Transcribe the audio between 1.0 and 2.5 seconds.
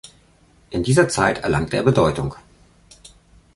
Zeit erlangte er Bedeutung.